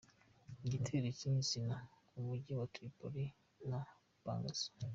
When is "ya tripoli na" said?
2.59-3.79